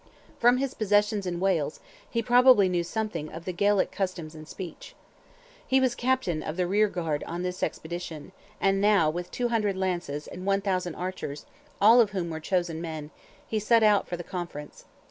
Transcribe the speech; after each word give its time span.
From 0.39 0.57
his 0.57 0.73
possessions 0.73 1.27
in 1.27 1.39
Wales, 1.39 1.79
he 2.09 2.23
probably 2.23 2.67
knew 2.67 2.83
something 2.83 3.31
of 3.31 3.45
the 3.45 3.53
Gaelic 3.53 3.91
customs 3.91 4.33
and 4.33 4.47
speech. 4.47 4.95
He 5.67 5.79
was 5.79 5.93
captain 5.93 6.41
of 6.41 6.57
the 6.57 6.65
rearguard 6.65 7.23
on 7.25 7.43
this 7.43 7.61
expedition, 7.61 8.31
and 8.59 8.81
now, 8.81 9.11
with 9.11 9.29
200 9.29 9.77
lances, 9.77 10.25
and 10.25 10.43
1,000 10.43 10.95
archers, 10.95 11.45
all 11.79 12.01
of 12.01 12.09
whom 12.13 12.31
were 12.31 12.39
chosen 12.39 12.81
men, 12.81 13.11
he 13.45 13.59
set 13.59 13.83
out 13.83 14.07
for 14.07 14.17
the 14.17 14.23
conference. 14.23 14.85